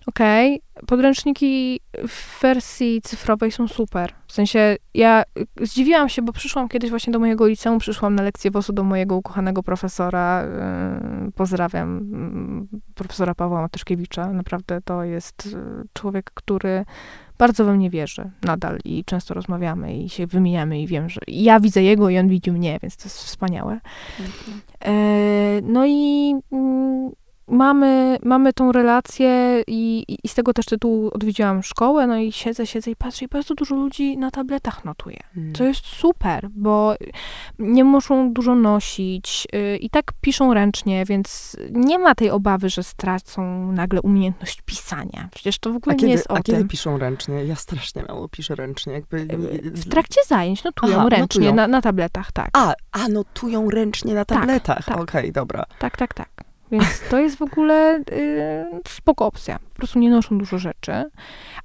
[0.07, 4.13] okej, okay, podręczniki w wersji cyfrowej są super.
[4.27, 5.23] W sensie ja
[5.61, 9.17] zdziwiłam się, bo przyszłam kiedyś właśnie do mojego liceum, przyszłam na lekcję WOS-u do mojego
[9.17, 10.45] ukochanego profesora.
[11.25, 12.11] Yy, pozdrawiam
[12.73, 14.33] yy, profesora Pawła Matyszkiewicza.
[14.33, 16.85] Naprawdę to jest yy, człowiek, który
[17.39, 21.61] bardzo we mnie wierzy nadal i często rozmawiamy i się wymieniamy i wiem, że ja
[21.61, 23.81] widzę jego i on widzi mnie, więc to jest wspaniałe.
[24.85, 24.93] E,
[25.63, 27.13] no i mm,
[27.49, 32.67] mamy, mamy tą relację i, i, z tego też tytułu odwiedziłam szkołę, no i siedzę,
[32.67, 35.19] siedzę i patrzę i bardzo dużo ludzi na tabletach notuje.
[35.35, 35.53] Hmm.
[35.53, 36.95] To jest super, bo
[37.59, 42.83] nie muszą dużo nosić yy, i tak piszą ręcznie, więc nie ma tej obawy, że
[42.83, 45.29] stracą nagle umiejętność pisania.
[45.35, 46.57] Przecież to w ogóle kiedy, nie jest o A tym.
[46.57, 47.45] kiedy piszą ręcznie?
[47.45, 48.93] Ja strasznie mało piszę ręcznie.
[48.93, 49.27] Jakby...
[49.63, 51.55] W trakcie zajęć notują Aha, ręcznie notują.
[51.55, 52.51] Na, na tabletach, tak.
[52.53, 54.77] A, a notują ręcznie na tak, tabletach.
[54.77, 55.01] Tak, tak.
[55.01, 55.65] Okej, okay, dobra.
[55.79, 56.54] Tak, tak, tak.
[56.75, 59.59] Więc to jest w ogóle y, spoko opcja.
[59.59, 61.05] Po prostu nie noszą dużo rzeczy,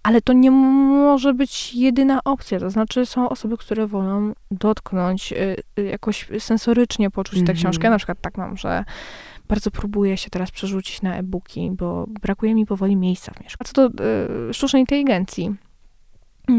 [0.04, 2.60] ale to nie może być jedyna opcja.
[2.60, 7.56] To znaczy są osoby, które wolą dotknąć, y, y, jakoś sensorycznie poczuć tę -hmm.
[7.56, 7.84] książkę.
[7.84, 8.84] Ja na przykład tak mam, że
[9.48, 13.60] bardzo próbuję się teraz przerzucić na e-booki, bo brakuje mi powoli miejsca w mieszkaniu.
[13.60, 14.04] A co do
[14.50, 15.56] y, sztucznej inteligencji,
[16.50, 16.54] y,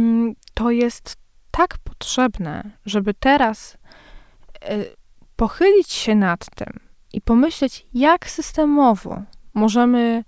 [0.55, 1.17] to jest
[1.51, 3.79] tak potrzebne, żeby teraz
[4.71, 4.97] y,
[5.37, 9.23] pochylić się nad tym, i pomyśleć, jak systemowo
[9.55, 10.25] możemy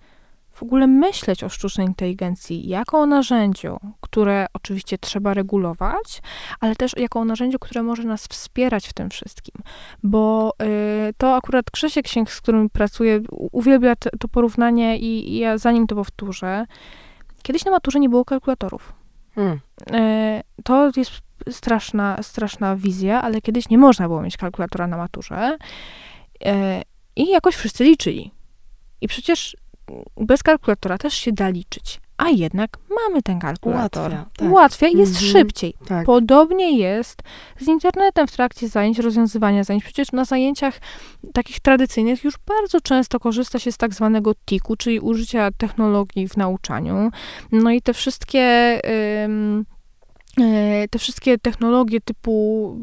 [0.53, 6.23] w ogóle myśleć o sztucznej inteligencji jako o narzędziu, które oczywiście trzeba regulować,
[6.61, 9.55] ale też jako o narzędziu, które może nas wspierać w tym wszystkim.
[10.03, 15.39] Bo y, to akurat Krzysiek Księg, z którym pracuję, uwielbia to, to porównanie i, i,
[15.39, 16.67] ja zanim to powtórzę.
[17.43, 18.93] Kiedyś na maturze nie było kalkulatorów.
[19.35, 19.61] Hmm.
[19.95, 21.11] Y, to jest
[21.51, 25.59] straszna, straszna wizja, ale kiedyś nie można było mieć kalkulatora na maturze.
[26.45, 26.83] E,
[27.17, 28.31] I jakoś wszyscy liczyli.
[29.01, 29.57] I przecież
[30.17, 32.01] bez kalkulatora też się da liczyć.
[32.17, 34.13] A jednak mamy ten kalkulator.
[34.13, 34.49] Ułatwia, tak.
[34.49, 35.75] Ułatwia i jest mhm, szybciej.
[35.87, 36.07] Tak.
[36.07, 37.23] Podobnie jest
[37.61, 39.85] z internetem w trakcie zajęć, rozwiązywania zajęć.
[39.85, 40.81] Przecież na zajęciach
[41.33, 46.37] takich tradycyjnych już bardzo często korzysta się z tak zwanego TIK-u, czyli użycia technologii w
[46.37, 47.11] nauczaniu.
[47.53, 48.81] No i te wszystkie.
[50.91, 52.77] Te wszystkie technologie typu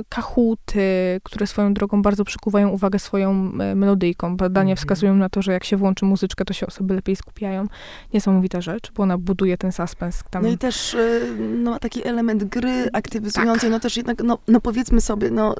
[0.00, 4.36] e, kahuty, które swoją drogą bardzo przykuwają uwagę swoją e, melodyjką.
[4.36, 4.78] Badania mm -hmm.
[4.78, 7.66] wskazują na to, że jak się włączy muzyczkę, to się osoby lepiej skupiają.
[8.14, 10.22] Niesamowita rzecz, bo ona buduje ten suspens.
[10.30, 10.42] Tam.
[10.42, 10.96] No i też
[11.38, 13.70] no, ma taki element gry aktywizującej, tak.
[13.70, 15.54] no też jednak, no, no powiedzmy sobie, no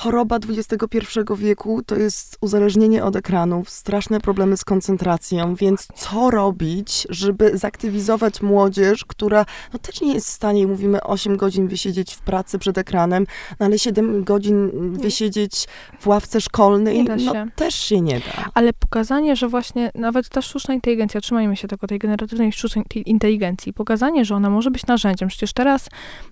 [0.00, 0.98] choroba XXI
[1.36, 8.42] wieku to jest uzależnienie od ekranów, straszne problemy z koncentracją, więc co robić, żeby zaktywizować
[8.42, 12.78] młodzież, która no, też nie jest w stanie, mówimy 8 godzin wysiedzieć w pracy przed
[12.78, 13.26] ekranem,
[13.60, 15.66] no, ale 7 godzin wysiedzieć
[16.00, 18.50] w ławce szkolnej, no, też się nie da.
[18.54, 23.72] Ale pokazanie, że właśnie nawet ta sztuczna inteligencja, trzymajmy się tego, tej generatywnej sztucznej inteligencji,
[23.72, 25.88] pokazanie, że ona może być narzędziem, przecież teraz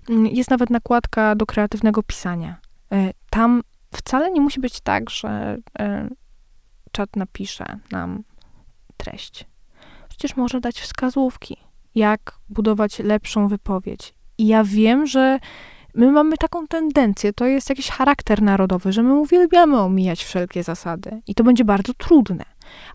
[0.09, 2.55] mm, jest nawet nakładka do kreatywnego pisania.
[2.91, 3.61] E, tam
[3.93, 6.09] wcale nie musi być tak, że e,
[6.91, 8.23] czat napisze nam
[8.97, 9.45] treść.
[10.09, 11.57] Przecież może dać wskazówki,
[11.95, 14.13] jak budować lepszą wypowiedź.
[14.37, 15.39] I ja wiem, że
[15.95, 21.21] my mamy taką tendencję, to jest jakiś charakter narodowy, że my uwielbiamy omijać wszelkie zasady
[21.27, 22.45] i to będzie bardzo trudne.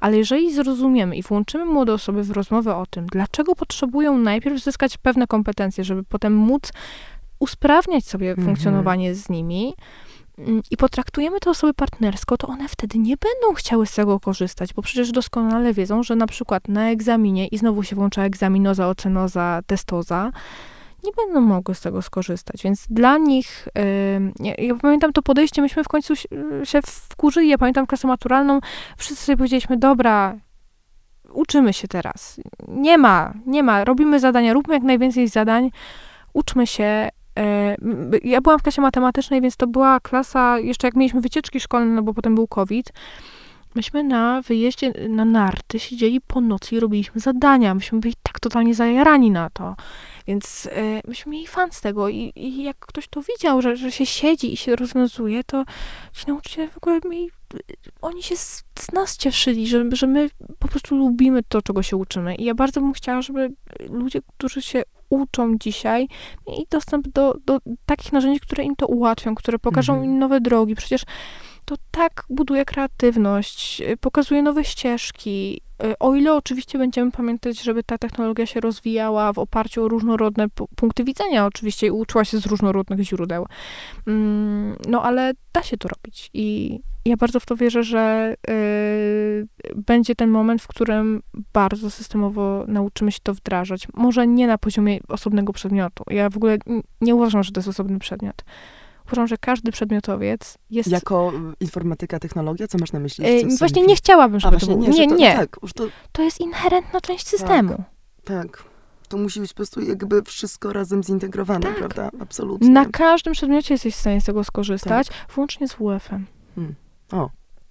[0.01, 4.99] Ale jeżeli zrozumiemy i włączymy młode osoby w rozmowę o tym, dlaczego potrzebują najpierw zyskać
[4.99, 6.73] pewne kompetencje, żeby potem móc
[7.39, 8.47] usprawniać sobie mhm.
[8.47, 9.75] funkcjonowanie z nimi
[10.71, 14.83] i potraktujemy te osoby partnersko, to one wtedy nie będą chciały z tego korzystać, bo
[14.83, 20.33] przecież doskonale wiedzą, że na przykład na egzaminie, i znowu się włącza egzaminoza, ocenoza, testoza,
[21.05, 22.63] nie będą mogły z tego skorzystać.
[22.63, 23.69] Więc dla nich,
[24.41, 26.17] yy, ja, pamiętam to podejście, myśmy w końcu
[26.65, 28.61] się wkurzyli, ja pamiętam klasę maturalną,
[28.97, 30.35] wszyscy sobie powiedzieliśmy, dobra,
[31.33, 32.41] uczymy się teraz.
[32.69, 35.71] Nie ma, nie ma, robimy zadania, róbmy jak najwięcej zadań,
[36.33, 37.09] uczmy się,
[38.25, 42.03] ja byłam w klasie matematycznej, więc to była klasa, jeszcze jak mieliśmy wycieczki szkolne, no
[42.03, 42.93] bo potem był COVID,
[43.75, 47.75] myśmy na wyjeździe na narty siedzieli po nocy i robiliśmy zadania.
[47.75, 49.77] Myśmy byli tak totalnie zajarani na to.
[50.27, 53.93] Więc e, myśmy mieli fan z tego i, i, jak ktoś to widział, że, że
[53.93, 55.65] się siedzi i się rozwiązuje, to
[56.13, 57.31] ci nauczyciele w ogóle mieli,
[58.03, 61.97] oni się z, z, nas cieszyli, że, że my po prostu lubimy to, czego się
[61.97, 62.35] uczymy.
[62.35, 63.53] I ja bardzo bym chciała, żeby
[63.91, 64.83] ludzie, którzy się
[65.15, 66.09] uczą dzisiaj,
[66.49, 70.13] mieli dostęp do, do takich narzędzi, które im to ułatwią, które pokażą Mhm.
[70.13, 70.75] im nowe drogi.
[70.75, 71.05] Przecież
[71.65, 75.61] to tak buduje kreatywność, y, pokazuje nowe ścieżki.
[75.85, 80.47] Y, O ile oczywiście będziemy pamiętać, żeby ta technologia się rozwijała w oparciu o różnorodne
[80.49, 83.47] pu- punkty widzenia, oczywiście i uczyła się z różnorodnych źródeł.
[84.07, 89.47] Mm, No ale da się to robić i ja bardzo w to wierzę, że y,
[89.77, 93.87] będzie ten moment, w którym bardzo systemowo nauczymy się to wdrażać.
[93.95, 96.05] Może nie na poziomie osobnego przedmiotu.
[96.11, 96.59] Ja w ogóle
[97.01, 98.45] nie uważam, że to jest osobny przedmiot.
[99.15, 103.25] Uważam, że każdy przedmiotowiec jest Jako informatyka, technologia, co masz na myśli?
[103.59, 104.83] Właśnie nie chciałabym, A żeby to właśnie było.
[104.89, 105.33] nie, Nie, że nie.
[105.33, 107.85] to, Tak, to, To jest inherentna część systemu.
[108.25, 108.65] tak.
[109.09, 111.77] To musi być po prostu jakby wszystko razem zintegrowane, Tak.
[111.79, 112.11] prawda?
[112.21, 112.69] Absolutnie.
[112.71, 116.27] Na każdym przedmiocie jesteś w stanie z tego skorzystać, włącznie z WF-em.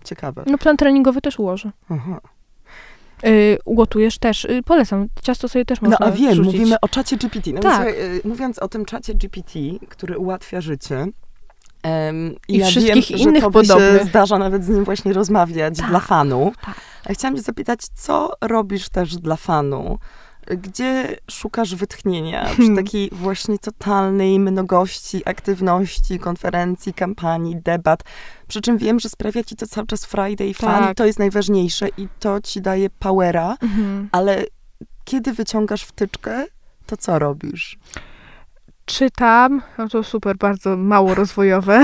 [0.03, 0.43] Ciekawe.
[0.47, 1.71] No plan treningowy też ułoży.
[1.89, 2.19] Aha.
[3.23, 4.43] Yy, ugotujesz też.
[4.43, 5.07] Yy, polecam.
[5.21, 6.53] Ciasto sobie też No można a wiem, wrzucić.
[6.53, 7.51] mówimy o czacie GPT.
[7.53, 7.85] No Tak.
[7.85, 11.05] więc, słuchaj, y, mówiąc o tym czacie GPT, który ułatwia życie,
[11.83, 14.03] em, I ja wszystkich wiem, innych że tobie się podobnych.
[14.07, 16.51] zdarza nawet z nim właśnie rozmawiać Tak, dla fanu.
[16.65, 16.75] tak.
[17.09, 19.97] A chciałam cię zapytać, co robisz też dla fanu?
[20.47, 28.03] Gdzie szukasz wytchnienia przy takiej właśnie totalnej mnogości aktywności, konferencji, kampanii, debat?
[28.47, 30.97] Przy czym wiem, że sprawia ci to cały czas Friday Tak.
[30.97, 34.09] to jest najważniejsze i to ci daje powera, Mhm.
[34.11, 34.43] ale
[35.05, 36.45] kiedy wyciągasz wtyczkę,
[36.85, 37.77] to co robisz?
[38.85, 39.61] Czytam.
[39.77, 41.81] No to super, bardzo mało rozwojowe.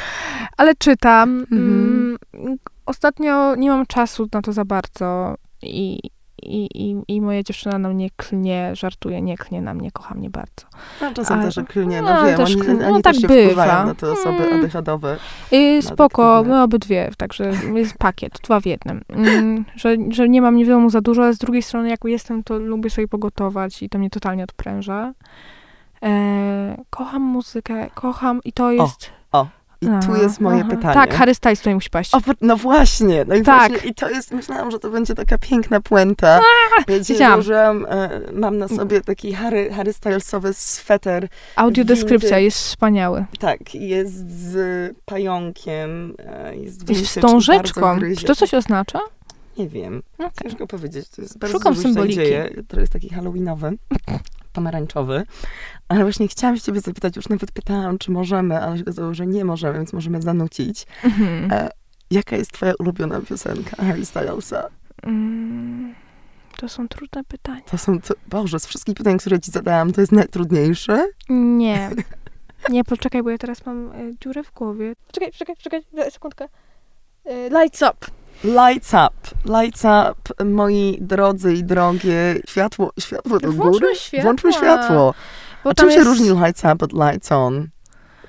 [0.56, 1.38] Ale czytam.
[1.40, 2.16] Mhm.
[2.34, 5.98] Mm, ostatnio nie mam czasu na to za bardzo i,
[6.42, 10.30] i, i, i moja dziewczyna na mnie klnie, żartuje, nie klnie na mnie, kocha mnie
[10.30, 10.66] bardzo.
[11.00, 12.86] No, czasem A- też klnie, no, no wiem, też oni, klnie.
[12.86, 13.42] oni No, też tak się bywa.
[13.50, 14.64] wpływają na te osoby Mm.
[14.64, 15.16] ADHD.
[15.52, 19.00] Yy, spoko, my obydwie, także jest pakiet, dwa w jednym.
[19.08, 22.42] Mm, że, że nie mam nie wiadomo za dużo, ale z drugiej strony jak jestem,
[22.44, 25.12] to lubię sobie pogotować i to mnie totalnie odpręża.
[26.04, 29.10] E, kocham muzykę, kocham i to jest...
[29.80, 30.70] I tu jest moje aha.
[30.70, 30.94] pytanie.
[30.94, 32.14] Tak, Harry Styles tutaj musi paść.
[32.14, 33.70] O, no właśnie, no i Tak.
[33.72, 36.40] właśnie, i to jest, myślałam, że to będzie taka piękna puenta.
[36.88, 37.32] Ja dzisiaj wiedziałam.
[37.32, 43.24] założyłam, e, mam na sobie taki Harry, Harry Stylesowy sweter, Audiodeskrypcja jest wspaniały.
[43.38, 44.56] tak, jest z
[45.04, 47.98] pająkiem, e, jest i wstążeczką.
[48.18, 48.98] Czy to coś oznacza?
[49.58, 50.30] Nie wiem, Okej.
[50.42, 52.14] ciężko powiedzieć, to jest bardzo Szukam symboliki.
[52.14, 53.72] dzieje, to jest taki halloweenowy,
[54.52, 55.22] pomarańczowy,
[55.94, 59.26] ale właśnie chciałam się ciebie zapytać, już nawet pytałam, czy możemy, ale się okazało, że
[59.26, 60.86] nie możemy, więc możemy zanucić.
[61.04, 61.52] Mhm.
[61.52, 61.70] E,
[62.10, 64.68] Jaka jest twoja ulubiona piosenka Harry Stylesa?
[65.02, 65.94] Mm,
[66.56, 67.60] to są trudne pytania.
[67.60, 71.06] To są, to, Boże, z wszystkich pytań, które ci zadałam, to jest najtrudniejsze?
[71.28, 71.90] Nie.
[72.70, 74.92] Nie, poczekaj, bo ja teraz mam y, dziurę w głowie.
[75.12, 76.44] Czekaj, czekaj, czekaj, sekundkę.
[77.26, 78.06] Y, lights up.
[78.44, 83.96] Lights up, lights up, moi drodzy i drogie, światło, światło do Włączmy góry?
[83.96, 84.22] światła.
[84.22, 85.14] Włączmy światło.
[85.64, 87.68] Bo A czym się jest, różni lights up od lights on?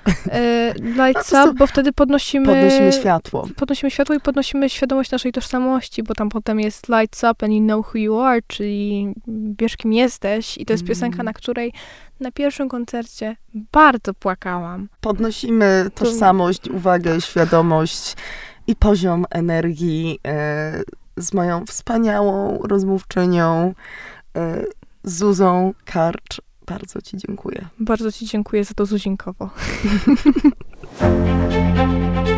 [0.08, 2.46] y, lights prostu up, bo wtedy podnosimy...
[2.46, 3.48] Podnosimy światło.
[3.56, 7.60] Podnosimy światło i podnosimy świadomość naszej tożsamości, bo tam potem jest lights up and you
[7.60, 9.12] know who you are, czyli
[9.58, 10.58] wiesz kim jesteś.
[10.58, 10.88] I to jest Mm.
[10.88, 11.72] piosenka, na której
[12.20, 13.36] na pierwszym koncercie
[13.72, 14.88] bardzo płakałam.
[15.00, 18.14] Podnosimy tożsamość, uwagę, świadomość
[18.66, 20.82] i poziom energii e,
[21.16, 23.74] z moją wspaniałą rozmówczynią
[24.36, 24.64] e,
[25.04, 26.40] Zuzą Karcz.
[26.66, 27.66] Bardzo ci dziękuję.
[27.80, 29.50] Bardzo ci dziękuję za to zuzinkowo.